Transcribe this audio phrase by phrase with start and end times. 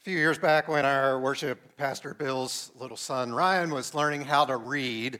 [0.00, 4.44] A few years back, when our worship pastor Bill's little son Ryan was learning how
[4.44, 5.18] to read,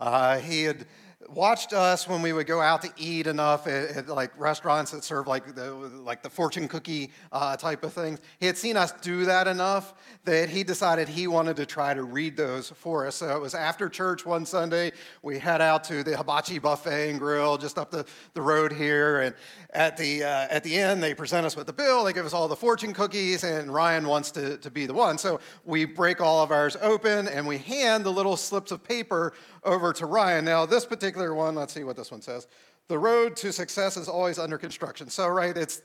[0.00, 0.84] uh, he had
[1.28, 5.04] watched us when we would go out to eat enough at, at like restaurants that
[5.04, 8.20] serve like the like the fortune cookie uh, type of things.
[8.38, 12.02] He had seen us do that enough that he decided he wanted to try to
[12.02, 13.16] read those for us.
[13.16, 14.92] So it was after church one Sunday.
[15.22, 18.04] We head out to the Hibachi Buffet and Grill just up the,
[18.34, 19.34] the road here, and
[19.70, 22.04] at the uh, at the end they present us with the bill.
[22.04, 25.18] They give us all the fortune cookies, and Ryan wants to to be the one.
[25.18, 29.32] So we break all of ours open and we hand the little slips of paper
[29.66, 30.44] over to Ryan.
[30.44, 32.46] Now, this particular one, let's see what this one says.
[32.88, 35.10] The road to success is always under construction.
[35.10, 35.82] So, right, it's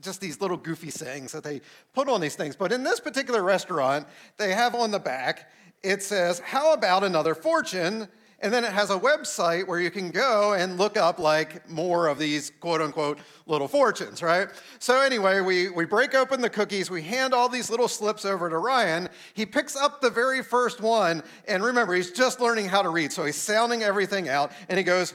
[0.00, 1.60] just these little goofy sayings that they
[1.92, 2.56] put on these things.
[2.56, 4.06] But in this particular restaurant,
[4.38, 5.50] they have on the back,
[5.82, 8.08] it says, How about another fortune?
[8.42, 12.06] And then it has a website where you can go and look up like more
[12.06, 14.48] of these quote unquote little fortunes, right?
[14.78, 18.48] So anyway, we, we break open the cookies, we hand all these little slips over
[18.48, 19.10] to Ryan.
[19.34, 23.12] He picks up the very first one, and remember, he's just learning how to read,
[23.12, 25.12] so he's sounding everything out, and he goes,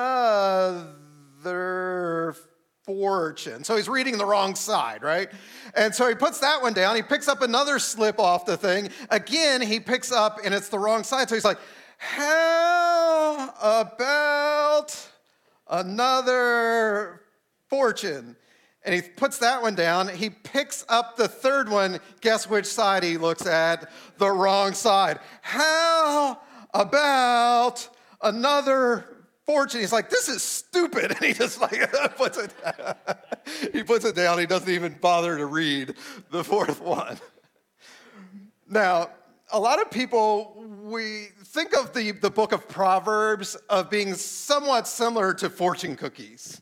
[2.85, 3.65] fortune.
[3.65, 5.31] So he's reading the wrong side, right?
[5.75, 6.97] And so he puts that one down.
[6.97, 8.91] He picks up another slip off the thing.
[9.11, 11.29] Again, he picks up and it's the wrong side.
[11.29, 11.59] So he's like,
[11.99, 15.09] How about
[15.69, 17.23] another
[17.69, 18.37] fortune?
[18.85, 20.09] And he puts that one down.
[20.09, 22.01] He picks up the third one.
[22.21, 23.91] Guess which side he looks at?
[24.19, 25.21] The wrong side.
[25.41, 26.39] How
[26.75, 27.89] about
[28.23, 29.07] another
[29.47, 29.81] fortune.
[29.81, 31.13] He's like, this is stupid.
[31.15, 32.53] And he just like puts it
[33.73, 34.39] he puts it down.
[34.39, 35.95] He doesn't even bother to read
[36.31, 37.19] the fourth one.
[38.69, 39.11] Now,
[39.53, 44.89] a lot of people, we think of the, the book of Proverbs of being somewhat
[44.89, 46.61] similar to fortune cookies.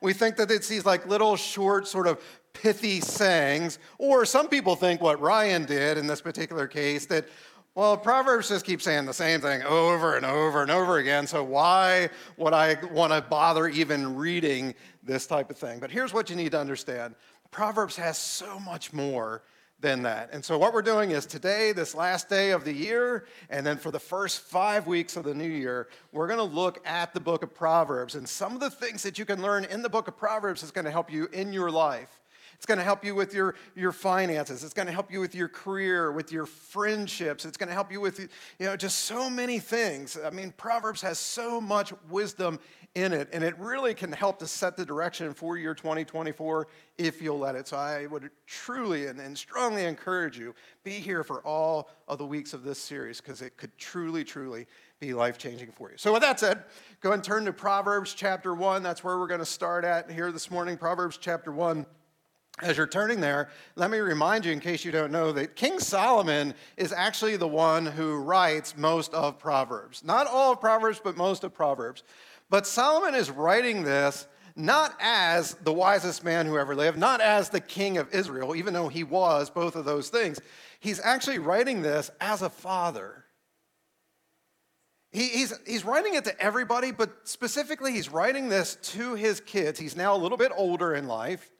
[0.00, 2.22] We think that it's these like little short, sort of
[2.54, 7.26] pithy sayings, or some people think what Ryan did in this particular case, that
[7.74, 11.44] well, Proverbs just keeps saying the same thing over and over and over again, so
[11.44, 15.78] why would I want to bother even reading this type of thing?
[15.78, 17.14] But here's what you need to understand
[17.50, 19.42] Proverbs has so much more
[19.80, 20.30] than that.
[20.32, 23.76] And so, what we're doing is today, this last day of the year, and then
[23.76, 27.20] for the first five weeks of the new year, we're going to look at the
[27.20, 28.14] book of Proverbs.
[28.14, 30.70] And some of the things that you can learn in the book of Proverbs is
[30.70, 32.19] going to help you in your life.
[32.60, 34.64] It's going to help you with your, your finances.
[34.64, 37.46] It's going to help you with your career, with your friendships.
[37.46, 40.18] It's going to help you with, you know, just so many things.
[40.22, 42.60] I mean, Proverbs has so much wisdom
[42.94, 46.66] in it, and it really can help to set the direction for your 2024
[46.98, 47.66] if you'll let it.
[47.66, 50.54] So I would truly and, and strongly encourage you,
[50.84, 54.66] be here for all of the weeks of this series because it could truly, truly
[54.98, 55.96] be life changing for you.
[55.96, 56.64] So, with that said,
[57.00, 58.82] go and turn to Proverbs chapter 1.
[58.82, 60.76] That's where we're going to start at here this morning.
[60.76, 61.86] Proverbs chapter 1.
[62.62, 65.78] As you're turning there, let me remind you, in case you don't know, that King
[65.78, 70.04] Solomon is actually the one who writes most of Proverbs.
[70.04, 72.02] Not all of Proverbs, but most of Proverbs.
[72.50, 74.26] But Solomon is writing this
[74.56, 78.74] not as the wisest man who ever lived, not as the king of Israel, even
[78.74, 80.38] though he was both of those things.
[80.80, 83.24] He's actually writing this as a father.
[85.12, 89.78] He, he's, he's writing it to everybody, but specifically, he's writing this to his kids.
[89.78, 91.50] He's now a little bit older in life.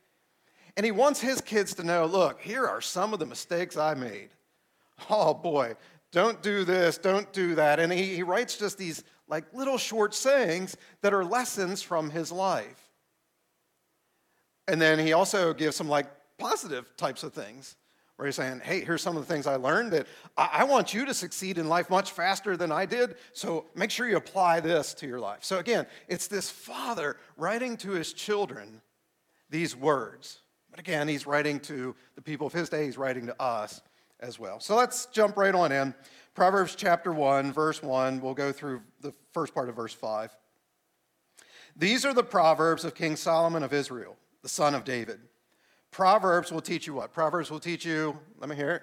[0.80, 3.92] And he wants his kids to know look, here are some of the mistakes I
[3.92, 4.30] made.
[5.10, 5.76] Oh boy,
[6.10, 7.78] don't do this, don't do that.
[7.78, 12.32] And he, he writes just these like little short sayings that are lessons from his
[12.32, 12.88] life.
[14.68, 16.06] And then he also gives some like
[16.38, 17.76] positive types of things
[18.16, 20.94] where he's saying, hey, here's some of the things I learned that I, I want
[20.94, 23.16] you to succeed in life much faster than I did.
[23.34, 25.40] So make sure you apply this to your life.
[25.44, 28.80] So again, it's this father writing to his children
[29.50, 30.38] these words.
[30.70, 33.80] But again, he's writing to the people of his day, he's writing to us
[34.20, 34.60] as well.
[34.60, 35.94] So let's jump right on in.
[36.34, 38.20] Proverbs chapter 1, verse 1.
[38.20, 40.36] We'll go through the first part of verse 5.
[41.76, 45.20] These are the Proverbs of King Solomon of Israel, the son of David.
[45.90, 47.12] Proverbs will teach you what?
[47.12, 48.82] Proverbs will teach you, let me hear it.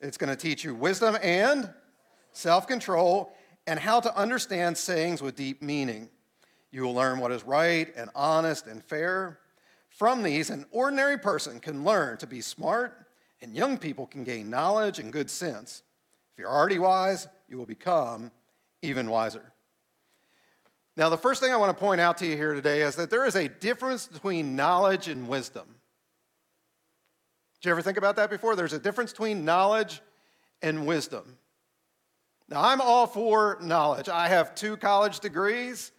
[0.00, 1.70] It's going to teach you wisdom and
[2.32, 3.32] self control
[3.66, 6.08] and how to understand sayings with deep meaning.
[6.70, 9.38] You will learn what is right and honest and fair
[9.98, 13.06] from these, an ordinary person can learn to be smart,
[13.42, 15.82] and young people can gain knowledge and good sense.
[16.32, 18.30] If you're already wise, you will become
[18.80, 19.52] even wiser.
[20.96, 23.10] Now, the first thing I want to point out to you here today is that
[23.10, 25.66] there is a difference between knowledge and wisdom.
[27.60, 28.54] Did you ever think about that before?
[28.54, 30.00] There's a difference between knowledge
[30.62, 31.38] and wisdom.
[32.48, 34.08] Now, I'm all for knowledge.
[34.08, 35.90] I have two college degrees.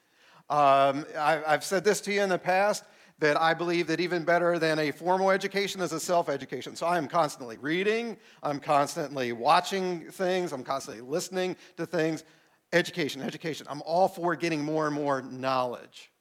[0.50, 2.86] Um, I, I've said this to you in the past
[3.20, 6.76] that I believe that even better than a formal education is a self education.
[6.76, 12.24] So I am constantly reading, I'm constantly watching things, I'm constantly listening to things.
[12.72, 13.66] Education, education.
[13.68, 16.12] I'm all for getting more and more knowledge.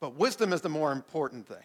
[0.00, 1.64] But wisdom is the more important thing.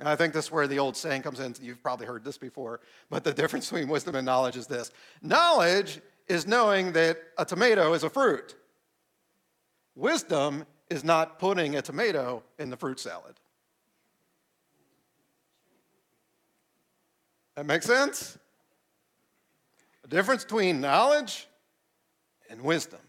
[0.00, 1.54] And I think this is where the old saying comes in.
[1.60, 2.80] You've probably heard this before,
[3.10, 4.90] but the difference between wisdom and knowledge is this
[5.22, 8.56] knowledge is knowing that a tomato is a fruit,
[9.94, 13.34] wisdom is not putting a tomato in the fruit salad.
[17.56, 18.38] That makes sense?
[20.02, 21.48] The difference between knowledge
[22.50, 23.00] and wisdom.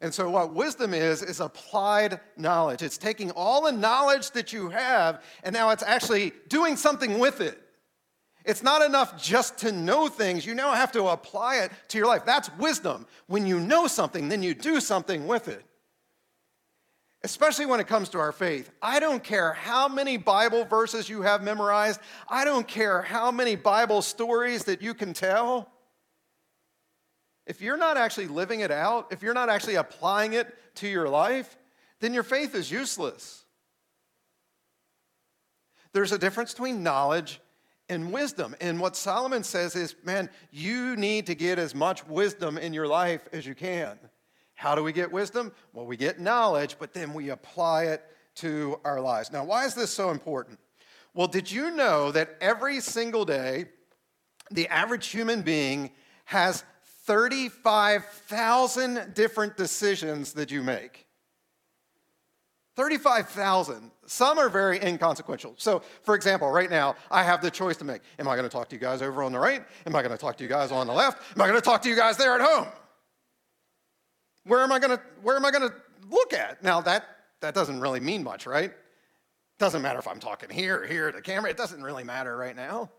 [0.00, 2.82] And so, what wisdom is, is applied knowledge.
[2.82, 7.40] It's taking all the knowledge that you have, and now it's actually doing something with
[7.40, 7.60] it.
[8.44, 12.06] It's not enough just to know things, you now have to apply it to your
[12.06, 12.24] life.
[12.24, 13.06] That's wisdom.
[13.26, 15.64] When you know something, then you do something with it.
[17.24, 18.70] Especially when it comes to our faith.
[18.80, 23.56] I don't care how many Bible verses you have memorized, I don't care how many
[23.56, 25.70] Bible stories that you can tell.
[27.46, 31.08] If you're not actually living it out, if you're not actually applying it to your
[31.08, 31.56] life,
[32.00, 33.44] then your faith is useless.
[35.92, 37.40] There's a difference between knowledge
[37.88, 38.54] and wisdom.
[38.60, 42.86] And what Solomon says is, man, you need to get as much wisdom in your
[42.86, 43.98] life as you can.
[44.58, 45.52] How do we get wisdom?
[45.72, 48.02] Well, we get knowledge, but then we apply it
[48.36, 49.30] to our lives.
[49.30, 50.58] Now, why is this so important?
[51.14, 53.66] Well, did you know that every single day,
[54.50, 55.92] the average human being
[56.24, 56.64] has
[57.04, 61.06] 35,000 different decisions that you make.
[62.74, 63.92] 35,000.
[64.06, 65.54] Some are very inconsequential.
[65.56, 68.02] So, for example, right now, I have the choice to make.
[68.18, 69.62] Am I going to talk to you guys over on the right?
[69.86, 71.22] Am I going to talk to you guys on the left?
[71.36, 72.66] Am I going to talk to you guys there at home?
[74.48, 75.72] Where am I going to where am I to
[76.10, 76.62] look at?
[76.62, 77.04] Now that
[77.40, 78.72] that doesn't really mean much, right?
[79.58, 81.50] Doesn't matter if I'm talking here or here the camera.
[81.50, 82.90] It doesn't really matter right now.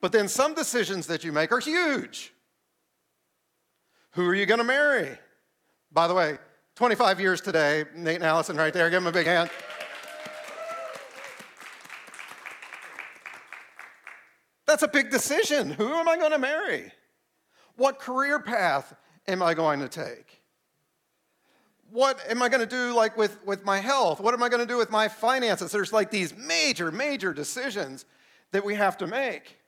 [0.00, 2.32] But then some decisions that you make are huge.
[4.12, 5.18] Who are you going to marry?
[5.92, 6.38] By the way,
[6.76, 9.50] 25 years today, Nate and Allison right there, give them a big hand.
[14.66, 15.70] That's a big decision.
[15.70, 16.92] Who am I going to marry?
[17.76, 18.94] What career path
[19.28, 20.42] am I going to take?
[21.90, 24.20] What am I going to do like with, with my health?
[24.20, 25.70] What am I going to do with my finances?
[25.70, 28.04] There's like these major, major decisions
[28.52, 29.58] that we have to make.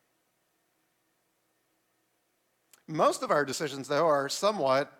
[2.88, 4.90] Most of our decisions, though, are somewhat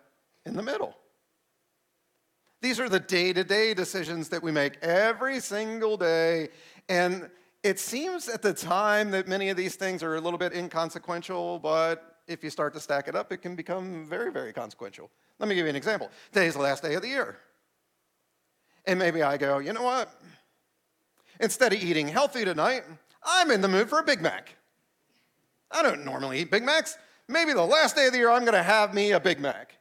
[0.45, 0.95] in the middle.
[2.61, 6.49] These are the day to day decisions that we make every single day.
[6.87, 7.29] And
[7.63, 11.59] it seems at the time that many of these things are a little bit inconsequential,
[11.59, 15.09] but if you start to stack it up, it can become very, very consequential.
[15.39, 16.09] Let me give you an example.
[16.31, 17.37] Today's the last day of the year.
[18.85, 20.09] And maybe I go, you know what?
[21.39, 22.83] Instead of eating healthy tonight,
[23.23, 24.55] I'm in the mood for a Big Mac.
[25.71, 26.97] I don't normally eat Big Macs,
[27.27, 29.77] maybe the last day of the year, I'm going to have me a Big Mac.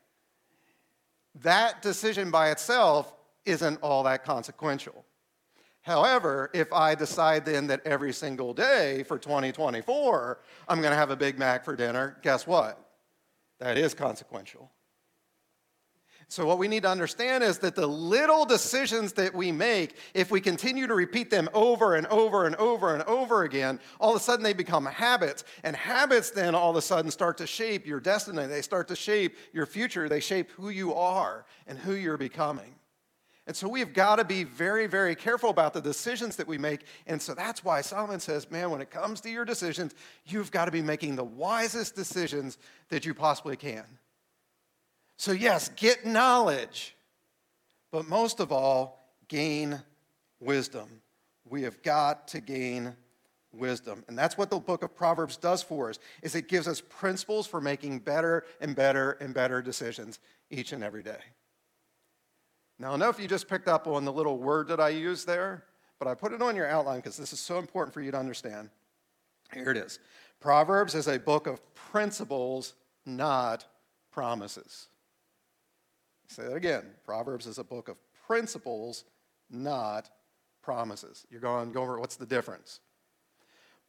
[1.43, 3.13] That decision by itself
[3.45, 5.05] isn't all that consequential.
[5.89, 10.39] However, if I decide then that every single day for 2024,
[10.69, 12.79] I'm going to have a Big Mac for dinner, guess what?
[13.59, 14.71] That is consequential.
[16.29, 20.31] So, what we need to understand is that the little decisions that we make, if
[20.31, 24.21] we continue to repeat them over and over and over and over again, all of
[24.21, 25.45] a sudden they become habits.
[25.65, 28.45] And habits then all of a sudden start to shape your destiny.
[28.45, 30.07] They start to shape your future.
[30.07, 32.75] They shape who you are and who you're becoming.
[33.49, 36.83] And so we've got to be very, very careful about the decisions that we make.
[37.07, 39.95] And so that's why Solomon says, man, when it comes to your decisions,
[40.27, 42.59] you've got to be making the wisest decisions
[42.91, 43.87] that you possibly can.
[45.17, 46.95] So, yes, get knowledge,
[47.91, 49.81] but most of all, gain
[50.41, 51.01] wisdom.
[51.49, 52.95] We have got to gain
[53.51, 54.05] wisdom.
[54.09, 57.47] And that's what the book of Proverbs does for us is it gives us principles
[57.47, 60.19] for making better and better and better decisions
[60.51, 61.21] each and every day.
[62.79, 65.27] Now, I know if you just picked up on the little word that I used
[65.27, 65.65] there,
[65.99, 68.19] but I put it on your outline because this is so important for you to
[68.19, 68.71] understand.
[69.53, 69.99] Here it is.
[70.41, 73.67] Proverbs is a book of principles, not
[74.13, 74.89] promises.
[76.29, 76.85] Say that again.
[77.05, 79.05] Proverbs is a book of principles,
[79.51, 80.11] not
[80.63, 81.27] promises.
[81.31, 82.81] You're going, go over what's the difference?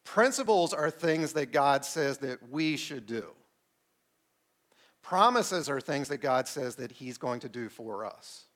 [0.04, 3.26] Principles are things that God says that we should do.
[5.02, 8.46] Promises are things that God says that He's going to do for us.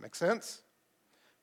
[0.00, 0.62] Make sense?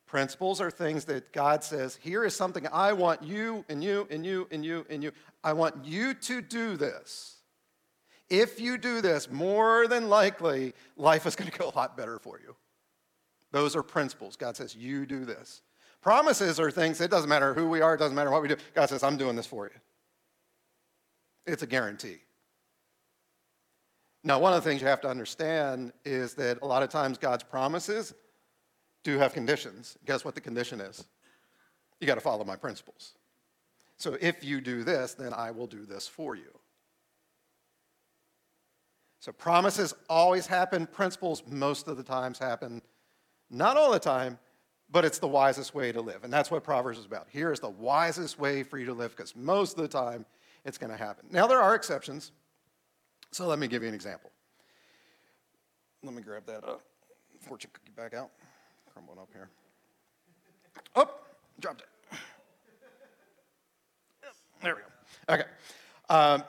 [0.08, 4.26] Principles are things that God says, here is something I want you and you and
[4.26, 5.12] you and you and you.
[5.44, 7.36] I want you to do this.
[8.30, 12.20] If you do this, more than likely, life is going to go a lot better
[12.20, 12.56] for you.
[13.52, 14.36] Those are principles.
[14.36, 15.62] God says, you do this.
[16.02, 18.56] Promises are things, it doesn't matter who we are, it doesn't matter what we do.
[18.74, 19.80] God says, I'm doing this for you.
[21.46, 22.18] It's a guarantee.
[24.24, 27.18] Now, one of the things you have to understand is that a lot of times
[27.18, 28.14] God's promises
[29.08, 29.98] do have conditions.
[30.06, 31.06] Guess what the condition is?
[32.02, 33.14] You got to follow my principles.
[33.96, 36.52] So if you do this, then I will do this for you.
[39.22, 42.82] So promises always happen, principles most of the times happen.
[43.50, 44.38] Not all the time,
[44.92, 46.26] but it's the wisest way to live.
[46.26, 47.28] And that's what Proverbs is about.
[47.32, 50.26] Here is the wisest way for you to live because most of the time
[50.66, 51.28] it's going to happen.
[51.32, 52.34] Now, there are exceptions.
[53.32, 54.32] So let me give you an example.
[56.04, 56.76] Let me grab that uh,
[57.40, 58.32] fortune cookie back out.
[58.98, 59.50] Crumbling up here.
[60.96, 61.08] Oh,
[61.60, 62.18] dropped it.
[64.63, 65.36] There we go.
[65.36, 65.44] Okay.
[66.10, 66.44] Um,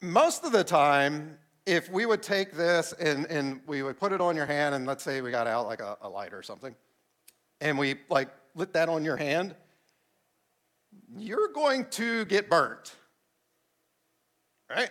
[0.00, 4.22] most of the time, if we would take this and, and we would put it
[4.22, 6.74] on your hand, and let's say we got out like a, a light or something,
[7.60, 9.54] and we like lit that on your hand,
[11.18, 12.94] you're going to get burnt.
[14.70, 14.88] Right?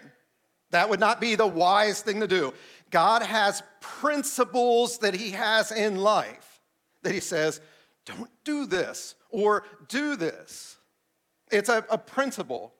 [0.69, 2.53] That would not be the wise thing to do.
[2.91, 6.56] God has principles that He has in life
[7.07, 7.61] that He says,
[8.05, 10.77] don't do this or do this.
[11.51, 12.73] It's a, a principle.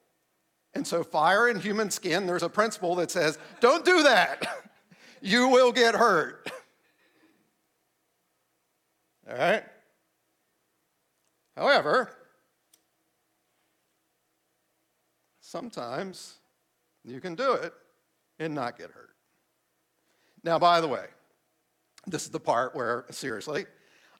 [0.74, 4.46] And so, fire in human skin, there's a principle that says, don't do that.
[5.22, 6.52] you will get hurt.
[9.30, 9.64] All right?
[11.56, 12.12] However,
[15.40, 16.36] sometimes
[17.06, 17.74] you can do it
[18.40, 19.16] and not get hurt.
[20.44, 21.06] Now, by the way,
[22.06, 23.66] this is the part where, seriously,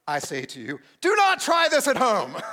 [0.08, 2.36] I say to you, do not try this at home.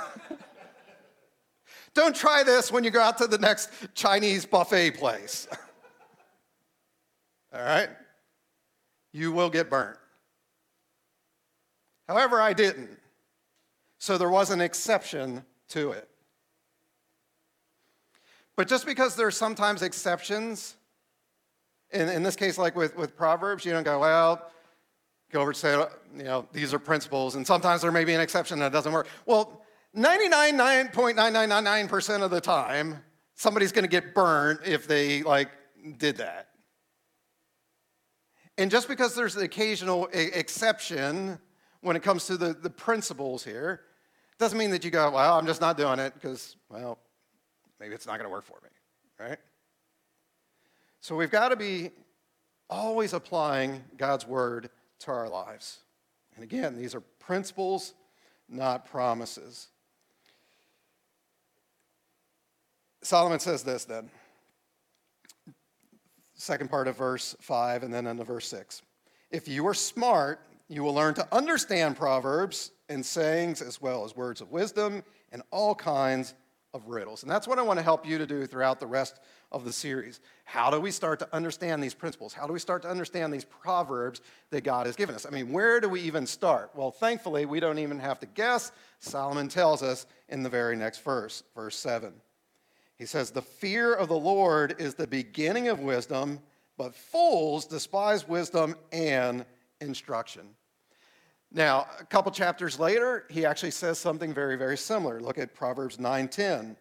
[1.93, 5.47] Don't try this when you go out to the next Chinese buffet place.
[7.53, 7.87] All right?
[9.13, 9.97] You will get burnt.
[12.09, 12.89] However, I didn't.
[13.97, 16.09] So there was an exception to it.
[18.57, 20.75] But just because there's sometimes exceptions,
[21.91, 24.51] in, in this case, like with, with Proverbs, you don't go, well,
[25.33, 25.75] and say,
[26.15, 29.07] you know, these are principles, and sometimes there may be an exception that doesn't work.
[29.25, 29.61] Well,
[29.95, 33.03] 99.9999% of the time,
[33.35, 35.49] somebody's going to get burned if they like
[35.97, 36.49] did that.
[38.57, 41.39] And just because there's an occasional exception
[41.81, 43.81] when it comes to the, the principles here,
[44.39, 46.99] doesn't mean that you go, well, I'm just not doing it because, well,
[47.79, 48.69] maybe it's not going to work for me,
[49.19, 49.37] right?
[50.99, 51.91] So we've got to be
[52.69, 55.79] always applying God's word to our lives.
[56.35, 57.93] And again, these are principles,
[58.49, 59.67] not promises.
[63.01, 64.09] Solomon says this then.
[66.33, 68.81] Second part of verse 5 and then into verse 6.
[69.31, 74.15] If you are smart, you will learn to understand proverbs and sayings as well as
[74.15, 76.33] words of wisdom and all kinds
[76.75, 77.23] of riddles.
[77.23, 79.71] And that's what I want to help you to do throughout the rest of the
[79.71, 80.19] series.
[80.43, 82.33] How do we start to understand these principles?
[82.33, 85.25] How do we start to understand these proverbs that God has given us?
[85.25, 86.71] I mean, where do we even start?
[86.75, 88.73] Well, thankfully, we don't even have to guess.
[88.99, 92.11] Solomon tells us in the very next verse, verse 7.
[92.97, 96.41] He says, The fear of the Lord is the beginning of wisdom,
[96.77, 99.45] but fools despise wisdom and
[99.79, 100.49] instruction.
[101.55, 105.21] Now, a couple chapters later, he actually says something very, very similar.
[105.21, 106.75] Look at Proverbs 9:10.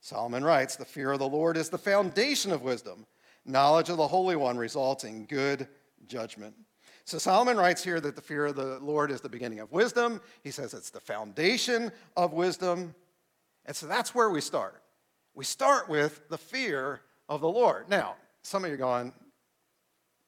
[0.00, 3.06] Solomon writes, "The fear of the Lord is the foundation of wisdom.
[3.44, 5.68] Knowledge of the Holy One results in good
[6.04, 6.56] judgment."
[7.04, 10.20] So Solomon writes here that the fear of the Lord is the beginning of wisdom.
[10.42, 12.96] He says it's the foundation of wisdom.
[13.66, 14.82] And so that's where we start.
[15.32, 17.88] We start with the fear of the Lord.
[17.88, 19.14] Now, some of you are going,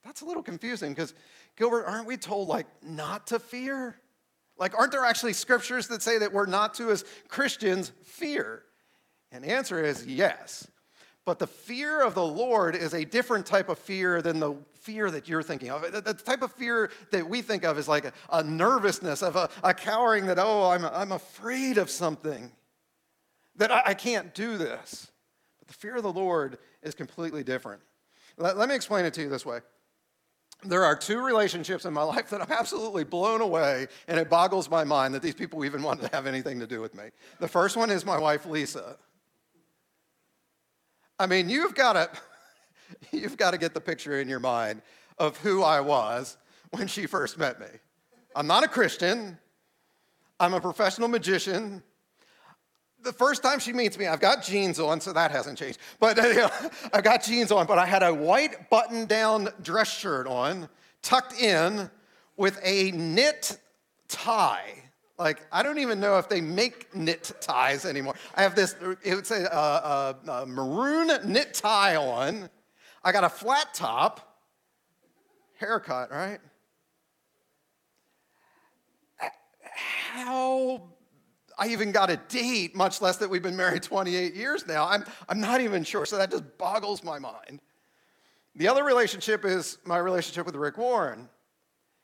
[0.04, 1.12] that's a little confusing because
[1.57, 3.97] Gilbert, aren't we told like not to fear?
[4.59, 8.62] Like, aren't there actually scriptures that say that we're not to, as Christians, fear?
[9.33, 10.69] And the answer is yes.
[11.25, 15.11] But the fear of the Lord is a different type of fear than the fear
[15.11, 15.83] that you're thinking of.
[15.83, 19.73] The type of fear that we think of is like a, nervousness, of a, a,
[19.73, 22.50] cowering that, oh, I'm, I'm afraid of something,
[23.57, 25.11] that I, I can't do this.
[25.59, 27.83] But the fear of the Lord is completely different.
[28.37, 29.61] Let, let me explain it to you this way
[30.62, 34.71] there are two relationships in my life that I'm absolutely blown away, and it boggles
[34.71, 37.05] my mind that these people even wanted to have anything to do with me.
[37.38, 38.97] The first one is my wife, Lisa.
[41.19, 42.11] I mean, you've got to,
[43.12, 44.83] you've got to get the picture in your mind
[45.19, 46.37] of who I was
[46.71, 47.67] when she first met me.
[48.35, 49.38] I'm not a Christian.
[50.38, 51.83] I'm a professional magician.
[53.02, 55.78] The first time she meets me, I've got jeans on, so that hasn't changed.
[55.99, 56.50] But you know,
[56.92, 60.69] I've got jeans on, but I had a white button down dress shirt on,
[61.02, 61.90] tucked in
[62.37, 63.59] with a knit
[64.09, 64.75] tie.
[65.19, 68.14] Like, I don't even know if they make knit ties anymore.
[68.35, 72.49] I have this, it would say a, a, a maroon knit tie on.
[73.04, 74.38] I got a flat top,
[75.59, 76.40] haircut, right?
[80.12, 80.88] How
[81.61, 84.88] I even got a date, much less that we've been married 28 years now.
[84.88, 86.07] I'm, I'm not even sure.
[86.07, 87.61] So that just boggles my mind.
[88.57, 91.29] The other relationship is my relationship with Rick Warren.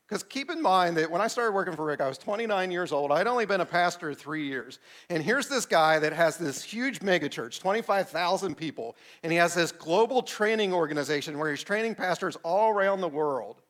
[0.07, 2.91] Because keep in mind that when I started working for Rick, I was 29 years
[2.91, 3.11] old.
[3.11, 4.79] I'd only been a pastor three years.
[5.09, 9.71] And here's this guy that has this huge megachurch, 25,000 people, and he has this
[9.71, 13.61] global training organization where he's training pastors all around the world.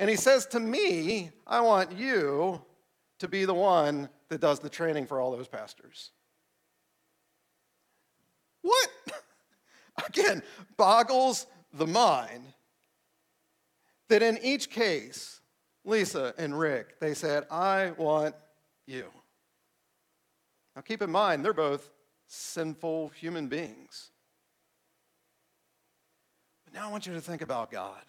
[0.00, 2.60] And he says to me, I want you
[3.20, 6.10] to be the one that does the training for all those pastors.
[8.62, 8.88] What?
[10.08, 10.42] Again,
[10.76, 12.44] boggles the mind
[14.08, 15.40] that in each case,
[15.84, 18.34] Lisa and Rick, they said, I want
[18.86, 19.06] you.
[20.74, 21.90] Now keep in mind, they're both
[22.26, 24.10] sinful human beings.
[26.64, 28.02] But now I want you to think about God.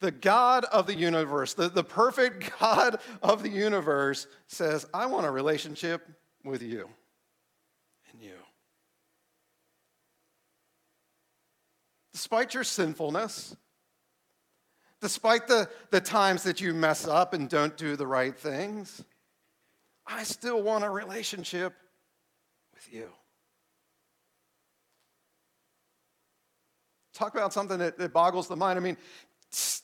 [0.00, 5.26] The God of the universe, the, the perfect God of the universe says, I want
[5.26, 6.08] a relationship
[6.44, 6.88] with you
[8.12, 8.34] and you.
[12.18, 13.54] despite your sinfulness,
[15.00, 19.04] despite the, the times that you mess up and don't do the right things,
[20.04, 21.74] I still want a relationship
[22.74, 23.08] with you.
[27.14, 28.80] Talk about something that, that boggles the mind.
[28.80, 28.96] I mean,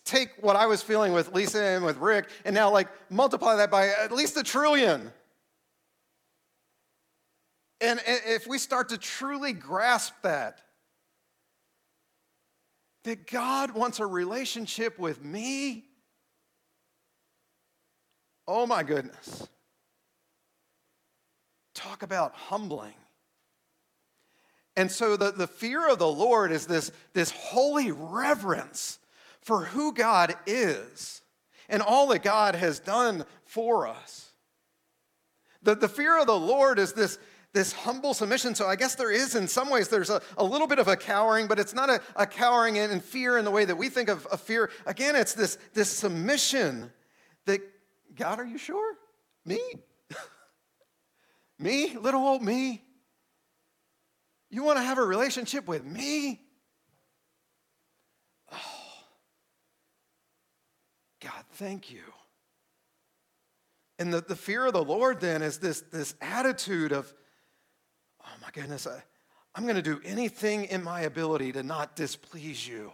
[0.05, 3.71] take what I was feeling with Lisa and with Rick, and now like multiply that
[3.71, 5.11] by at least a trillion.
[7.81, 10.61] And if we start to truly grasp that,
[13.05, 15.85] that God wants a relationship with me?
[18.47, 19.47] Oh my goodness.
[21.75, 22.95] Talk about humbling.
[24.77, 28.99] And so the, the fear of the Lord is this, this holy reverence
[29.45, 31.23] for who God is
[31.69, 34.33] and all that God has done for us.
[35.63, 37.19] The, the fear of the Lord is this,
[37.53, 38.55] this humble submission.
[38.55, 40.97] So I guess there is, in some ways, there's a, a little bit of a
[40.97, 44.09] cowering, but it's not a, a cowering and fear in the way that we think
[44.09, 44.71] of, of fear.
[44.87, 46.91] Again, it's this, this submission
[47.47, 47.61] that,
[48.15, 48.95] God, are you sure?
[49.47, 49.61] Me?
[51.59, 51.97] me?
[51.97, 52.83] Little old me?
[54.51, 56.41] You want to have a relationship with me?
[58.53, 58.57] Oh,
[61.21, 62.03] God, thank you.
[63.99, 67.13] And the, the fear of the Lord then is this, this attitude of,
[68.23, 69.03] oh my goodness, I,
[69.55, 72.91] I'm going to do anything in my ability to not displease you.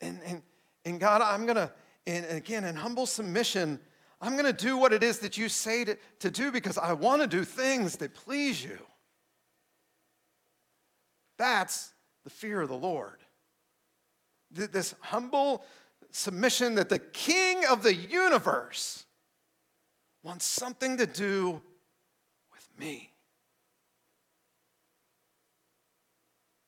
[0.00, 0.42] And, and,
[0.84, 1.70] and God, I'm going to,
[2.06, 3.80] and again, in humble submission,
[4.20, 6.92] I'm going to do what it is that you say to, to do because I
[6.92, 8.78] want to do things that please you.
[11.38, 11.92] That's
[12.24, 13.18] the fear of the Lord.
[14.52, 15.64] This humble
[16.12, 19.04] submission that the King of the universe
[20.22, 21.62] wants something to do
[22.52, 23.10] with me.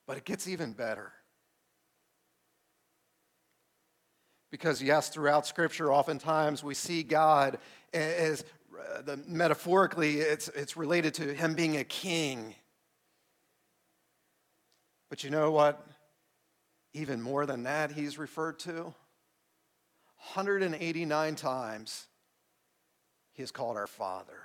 [0.06, 1.12] But it gets even better.
[4.50, 7.58] Because, yes, throughout Scripture, oftentimes we see God
[7.94, 8.44] as
[8.78, 12.54] uh, the, metaphorically, it's, it's related to him being a king.
[15.08, 15.86] But you know what?
[16.94, 18.94] Even more than that, he's referred to
[20.22, 22.06] 189 times,
[23.32, 24.38] he is called our Father.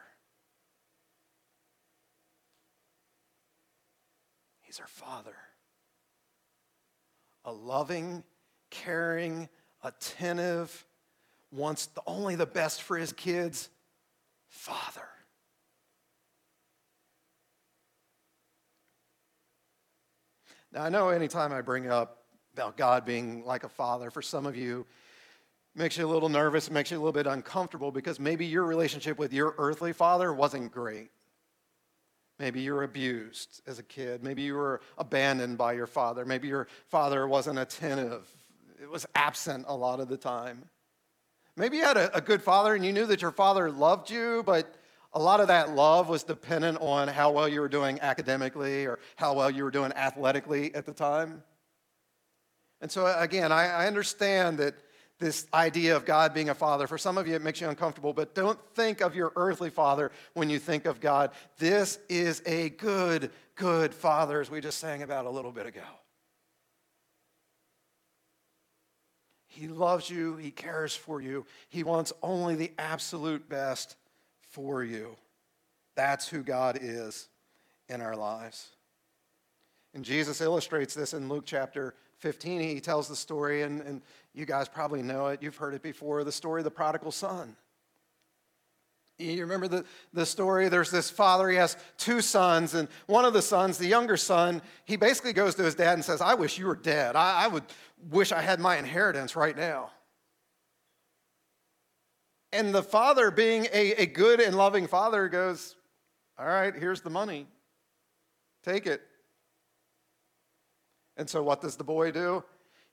[4.62, 5.36] He's our Father.
[7.46, 8.24] A loving,
[8.70, 9.48] caring,
[9.84, 10.86] attentive,
[11.52, 13.70] wants the, only the best for his kids
[14.50, 15.08] Father.
[20.74, 24.46] Now, I know anytime I bring up about God being like a father, for some
[24.46, 24.86] of you,
[25.78, 29.20] makes you a little nervous, makes you a little bit uncomfortable because maybe your relationship
[29.20, 31.12] with your earthly father wasn't great.
[32.40, 34.24] Maybe you were abused as a kid.
[34.24, 36.26] Maybe you were abandoned by your father.
[36.26, 38.28] Maybe your father wasn't attentive,
[38.82, 40.64] it was absent a lot of the time.
[41.56, 44.44] Maybe you had a, a, good father and you knew that your father loved you,
[44.46, 44.76] but
[45.14, 49.00] a lot of that love was dependent on how well you were doing academically or
[49.16, 51.42] how well you were doing athletically at the time.
[52.82, 54.76] And so, again, I, I understand that
[55.20, 58.14] this idea of God being a father, for some of you, it makes you uncomfortable,
[58.14, 61.32] but don't think of your earthly father when you think of God.
[61.58, 65.82] This is a good, good father, as we just sang about a little bit ago.
[69.48, 73.96] He loves you, He cares for you, He wants only the absolute best
[74.52, 75.16] for you.
[75.96, 77.28] That's who God is
[77.90, 78.70] in our lives.
[79.96, 82.62] And Jesus illustrates this in Luke chapter 15.
[82.62, 84.02] He tells the story, and, and
[84.34, 85.42] you guys probably know it.
[85.42, 87.56] You've heard it before the story of the prodigal son.
[89.20, 90.70] You remember the, the story?
[90.70, 94.62] There's this father, he has two sons, and one of the sons, the younger son,
[94.86, 97.16] he basically goes to his dad and says, I wish you were dead.
[97.16, 97.64] I, I would
[98.12, 99.90] wish I had my inheritance right now.
[102.54, 105.76] And the father, being a, a good and loving father, goes,
[106.38, 107.48] All right, here's the money.
[108.64, 109.02] Take it.
[111.18, 112.44] And so, what does the boy do?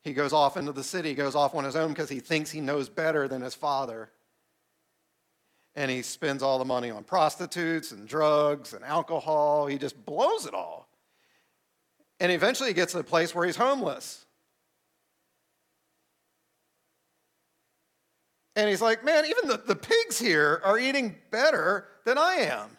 [0.00, 2.60] He goes off into the city, goes off on his own because he thinks he
[2.60, 4.10] knows better than his father.
[5.76, 9.66] And he spends all the money on prostitutes and drugs and alcohol.
[9.66, 10.88] He just blows it all.
[12.20, 14.24] And eventually he gets to a place where he's homeless.
[18.56, 22.76] And he's like, man, even the, the pigs here are eating better than I am.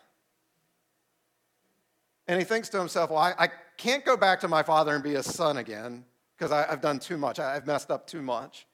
[2.27, 5.03] And he thinks to himself, well, I, I can't go back to my father and
[5.03, 6.05] be a son again
[6.37, 7.39] because I've done too much.
[7.39, 8.67] I've messed up too much.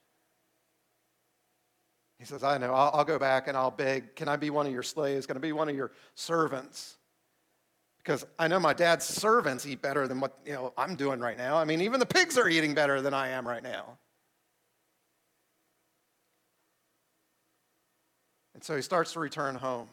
[2.20, 4.68] He says, I know, I'll, I'll, go back and I'll beg, can I be one
[4.68, 5.26] of your slaves?
[5.26, 6.98] Can I be one of your servants?
[7.98, 11.38] Because I know my dad's servants eat better than what you know, I'm doing right
[11.38, 11.58] now.
[11.58, 13.98] I mean, even the pigs are eating better than I am right now.
[18.54, 19.90] And so he starts to return home.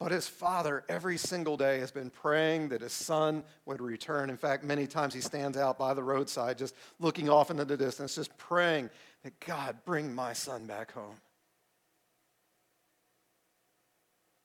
[0.00, 4.30] But his father, every single day, has been praying that his son would return.
[4.30, 7.76] In fact, many times he stands out by the roadside, just looking off into the
[7.76, 8.88] distance, just praying
[9.24, 11.16] that God bring my son back home.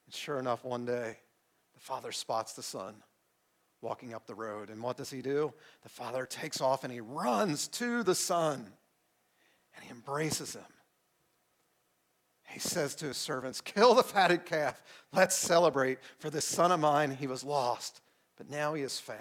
[0.06, 1.20] And sure enough, one day,
[1.74, 2.96] the father spots the son
[3.82, 4.70] walking up the road.
[4.70, 5.54] And what does he do?
[5.84, 8.74] The father takes off and he runs to the son
[9.74, 10.75] and he embraces him
[12.48, 14.82] he says to his servants, Kill the fatted calf.
[15.12, 16.00] Let's celebrate.
[16.20, 18.02] For this son of mine, he was lost,
[18.38, 19.20] but now he is found.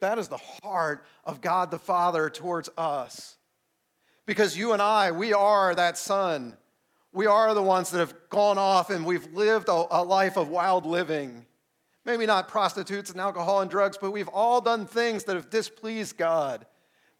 [0.00, 3.36] That is the heart of God the Father towards us.
[4.26, 6.56] Because you and I, we are that son.
[7.12, 10.48] We are the ones that have gone off and we've lived a, a life of
[10.48, 11.46] wild living.
[12.04, 16.16] Maybe not prostitutes and alcohol and drugs, but we've all done things that have displeased
[16.16, 16.66] God.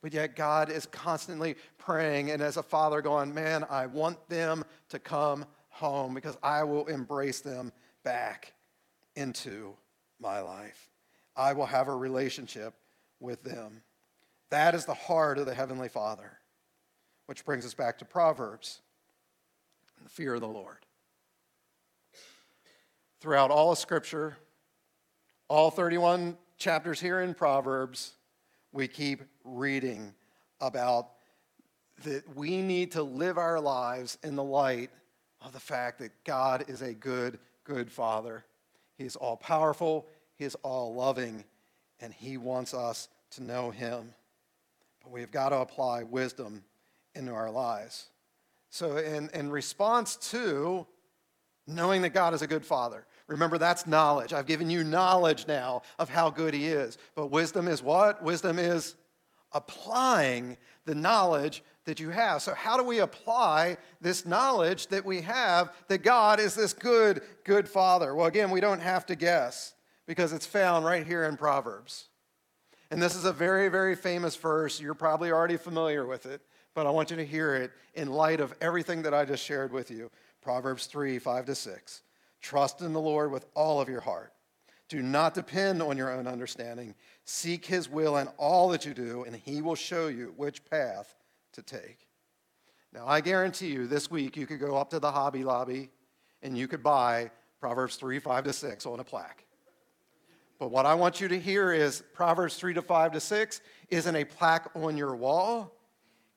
[0.01, 1.57] But yet, God is constantly
[1.89, 6.63] praying, and as a father, going, Man, I want them to come home because I
[6.65, 7.73] will embrace them
[8.05, 8.53] back
[9.17, 9.75] into
[10.21, 10.91] my life.
[11.35, 12.75] I will have a relationship
[13.21, 13.81] with them.
[14.51, 16.39] That is the heart of the Heavenly Father,
[17.25, 18.83] which brings us back to Proverbs
[20.03, 20.85] the fear of the Lord.
[23.21, 24.37] Throughout all of Scripture,
[25.49, 28.13] all 31 chapters here in Proverbs,
[28.73, 30.13] we keep reading
[30.61, 31.09] about
[32.05, 34.91] that we need to live our lives in the light
[35.45, 38.45] of the fact that God is a good, good Father.
[38.97, 40.07] He is all powerful,
[40.37, 41.45] He is all loving,
[42.01, 44.15] and He wants us to know Him.
[45.03, 46.65] But we've got to apply wisdom
[47.15, 48.07] into our lives.
[48.71, 50.87] So, in, in response to
[51.67, 54.33] knowing that God is a good Father, Remember, that's knowledge.
[54.33, 56.97] I've given you knowledge now of how good He is.
[57.15, 58.23] But wisdom is what?
[58.23, 58.97] Wisdom is
[59.53, 60.57] applying
[60.87, 62.43] the knowledge that you have.
[62.43, 67.23] So, how do we apply this knowledge that we have that God is this good,
[67.45, 68.15] good Father?
[68.15, 69.73] Well, again, we don't have to guess
[70.07, 72.09] because it's found right here in Proverbs.
[72.91, 74.79] And this is a very, very famous verse.
[74.79, 76.43] You're probably already familiar with it,
[76.75, 79.73] but I want you to hear it in light of everything that I just shared
[79.73, 80.11] with you.
[80.43, 82.03] Proverbs 3 5 to 6.
[82.43, 84.35] Trust in the Lord with all of your heart.
[84.91, 86.95] Do not depend on your own understanding.
[87.25, 91.15] Seek his will in all that you do, and he will show you which path
[91.59, 92.07] to take.
[92.93, 95.91] Now, I guarantee you, this week you could go up to the Hobby Lobby
[96.43, 99.45] and you could buy Proverbs 3, 5 to 6 on a plaque.
[100.59, 104.17] But what I want you to hear is Proverbs 3 to 5 to 6 isn't
[104.17, 105.75] a plaque on your wall,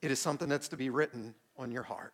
[0.02, 2.14] it is something that's to be written on your heart.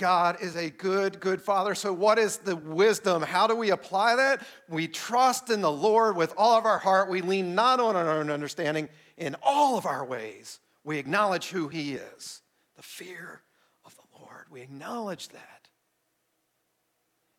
[0.00, 1.74] God is a good, good father.
[1.74, 3.20] So, what is the wisdom?
[3.20, 4.42] How do we apply that?
[4.66, 7.10] We trust in the Lord with all of our heart.
[7.10, 8.88] We lean not on our own understanding.
[9.18, 12.40] In all of our ways, we acknowledge who He is
[12.76, 13.42] the fear
[13.84, 14.46] of the Lord.
[14.50, 15.68] We acknowledge that.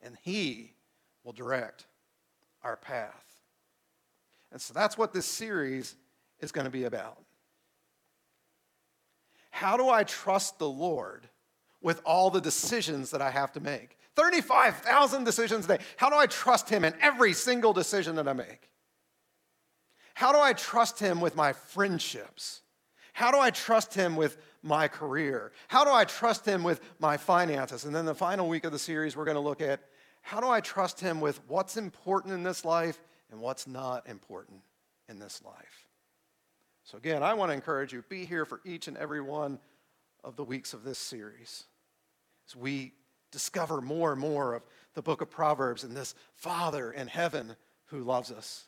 [0.04, 0.76] and He
[1.24, 1.88] will direct
[2.63, 3.41] our path.
[4.52, 5.95] And so that's what this series
[6.39, 7.17] is going to be about.
[9.50, 11.28] How do I trust the Lord
[11.82, 13.98] with all the decisions that I have to make?
[14.15, 15.84] 35,000 decisions a day.
[15.98, 18.70] How do I trust Him in every single decision that I make?
[20.13, 22.62] How do I trust Him with my friendships?
[23.13, 25.52] How do I trust Him with my career?
[25.67, 27.86] How do I trust Him with my finances?
[27.86, 29.82] And then the final week of the series, we're going to look at
[30.22, 34.62] how do I trust Him with what's important in this life and what's not important
[35.10, 35.88] in this life.
[36.84, 39.60] So, again, I want to encourage you be here for each and every one
[40.24, 41.65] of the weeks of this series
[42.52, 42.94] as we
[43.32, 48.00] discover more and more of the book of Proverbs and this Father in heaven who
[48.00, 48.66] loves us.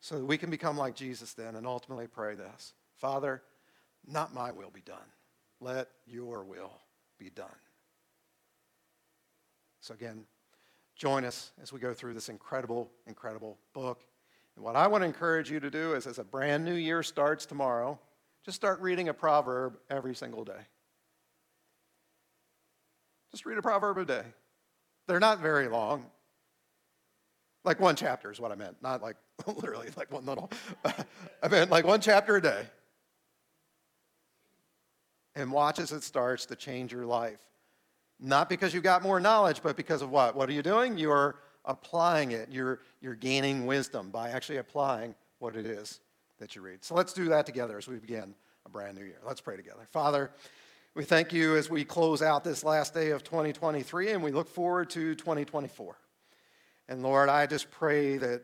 [0.00, 3.42] So that we can become like Jesus then and ultimately pray this Father,
[4.06, 4.98] not my will be done.
[5.60, 6.72] Let your will
[7.18, 7.48] be done.
[9.80, 10.24] So, again,
[10.96, 14.04] join us as we go through this incredible, incredible book.
[14.56, 17.02] And what I want to encourage you to do is, as a brand new year
[17.02, 17.98] starts tomorrow,
[18.44, 20.66] just start reading a proverb every single day.
[23.32, 24.24] Just read a proverb a day.
[25.06, 26.06] They're not very long.
[27.64, 29.16] Like one chapter is what I meant, not like
[29.46, 30.50] literally like one little.
[30.84, 32.64] I meant like one chapter a day.
[35.34, 37.38] And watch as it starts to change your life.
[38.20, 40.36] Not because you've got more knowledge, but because of what?
[40.36, 40.98] What are you doing?
[40.98, 42.48] You are applying it.
[42.50, 46.00] You're, you're gaining wisdom by actually applying what it is
[46.38, 46.84] that you read.
[46.84, 48.34] So let's do that together as we begin
[48.66, 49.18] a brand new year.
[49.26, 49.86] Let's pray together.
[49.90, 50.30] Father,
[50.94, 54.48] we thank you as we close out this last day of 2023 and we look
[54.48, 55.96] forward to 2024.
[56.88, 58.42] And Lord, I just pray that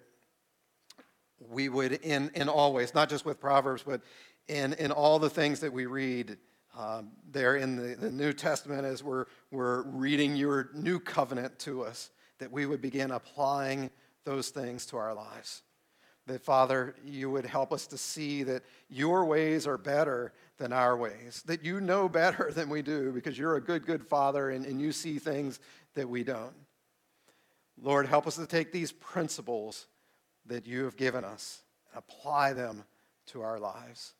[1.50, 4.00] we would, in, in all ways, not just with Proverbs, but
[4.48, 6.38] in, in all the things that we read
[6.76, 11.82] um, there in the, the New Testament as we're, we're reading your new covenant to
[11.82, 13.90] us, that we would begin applying
[14.24, 15.62] those things to our lives.
[16.26, 20.96] That, Father, you would help us to see that your ways are better than our
[20.96, 24.66] ways, that you know better than we do because you're a good, good Father and,
[24.66, 25.60] and you see things
[25.94, 26.54] that we don't.
[27.80, 29.86] Lord, help us to take these principles
[30.46, 32.84] that you have given us and apply them
[33.26, 34.14] to our lives.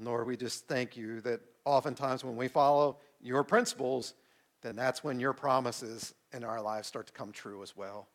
[0.00, 4.14] Lord, we just thank you that oftentimes when we follow your principles,
[4.62, 8.08] then that's when your promises in our lives start to come true as well.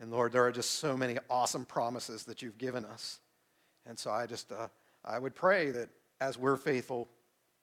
[0.00, 3.20] And Lord, there are just so many awesome promises that you've given us.
[3.86, 4.68] And so I just, uh,
[5.04, 5.88] I would pray that
[6.24, 7.08] as we're faithful,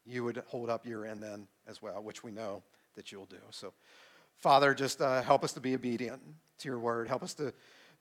[0.06, 2.62] you would hold up your end then as well, which we know
[2.96, 3.38] that you'll do.
[3.50, 3.74] So,
[4.38, 6.22] Father, just uh, help us to be obedient
[6.60, 7.08] to your word.
[7.08, 7.54] Help us to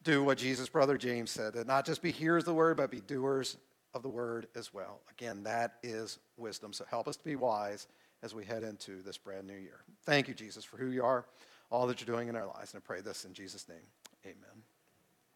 [0.02, 2.90] do what Jesus' brother James said, that not just be hearers of the word, but
[2.90, 3.56] be doers
[3.94, 5.00] of the word as well.
[5.10, 6.72] Again, that is wisdom.
[6.72, 7.86] So help us to be wise
[8.22, 9.80] as we head into this brand new year.
[10.04, 11.24] Thank you, Jesus, for who you are,
[11.70, 12.74] all that you're doing in our lives.
[12.74, 13.78] And I pray this in Jesus' name.
[14.24, 14.69] Amen.